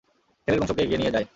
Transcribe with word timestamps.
ছেলেরা 0.47 0.59
বংশকে 0.61 0.81
এগিয়ে 0.83 0.99
নিয়ে 1.01 1.13
যায়। 1.15 1.27